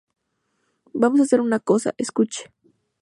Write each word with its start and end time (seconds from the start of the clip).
vamos 0.95 1.19
a 1.21 1.25
hacer 1.25 1.41
una 1.41 1.59
cosa. 1.59 1.93
escuche. 1.99 2.51